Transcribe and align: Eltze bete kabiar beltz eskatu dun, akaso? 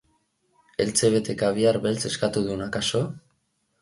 Eltze 0.85 1.11
bete 1.15 1.35
kabiar 1.43 1.79
beltz 1.85 2.01
eskatu 2.13 2.47
dun, 2.49 2.65
akaso? 2.69 3.03